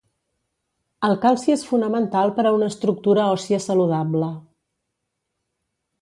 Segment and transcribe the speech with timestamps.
[1.07, 4.35] El calci és fonamental per a una estructura òssia saludable.